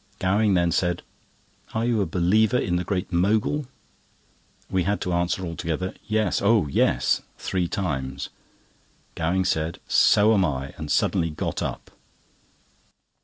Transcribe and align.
Gowing 0.17 0.55
then 0.55 0.71
said: 0.71 1.03
"Are 1.75 1.85
you 1.85 2.01
a 2.01 2.07
believer 2.07 2.57
in 2.57 2.75
the 2.75 2.83
Great 2.83 3.13
Mogul?" 3.13 3.67
We 4.67 4.81
had 4.81 4.99
to 5.01 5.13
answer 5.13 5.45
all 5.45 5.55
together: 5.55 5.93
"Yes—oh, 6.07 6.65
yes!" 6.69 7.21
(three 7.37 7.67
times). 7.67 8.29
Gowing 9.13 9.45
said: 9.45 9.79
"So 9.87 10.33
am 10.33 10.43
I," 10.43 10.73
and 10.75 10.89
suddenly 10.91 11.29
got 11.29 11.61
up. 11.61 11.91